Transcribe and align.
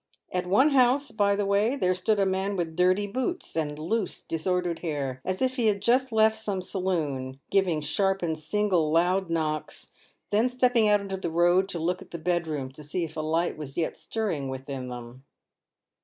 At 0.31 0.47
one 0.47 0.69
house, 0.71 1.11
by 1.11 1.35
the 1.35 1.45
way, 1.45 1.75
there 1.75 1.93
stood 1.93 2.19
a 2.19 2.25
man 2.25 2.55
with 2.55 2.75
dirty 2.75 3.05
boots 3.05 3.55
and 3.55 3.77
loose, 3.77 4.19
disordered 4.19 4.79
hair, 4.79 5.21
as 5.23 5.43
if 5.43 5.57
he 5.57 5.67
had 5.67 5.79
just 5.79 6.11
left 6.11 6.39
some 6.39 6.63
saloon, 6.63 7.39
giving 7.51 7.81
sharp 7.81 8.23
and 8.23 8.31
loud 8.31 8.37
single 8.39 8.93
knocks, 9.29 9.91
then 10.31 10.49
stepping 10.49 10.87
out 10.87 11.01
into 11.01 11.17
the 11.17 11.29
road 11.29 11.69
to 11.69 11.77
look 11.77 12.01
at 12.01 12.09
the 12.09 12.17
bedrooms, 12.17 12.79
and 12.79 12.87
see 12.87 13.03
if 13.03 13.15
a 13.15 13.21
light 13.21 13.57
was 13.57 13.77
yet 13.77 13.95
stirring 13.95 14.49
within 14.49 14.87
them. 14.87 15.23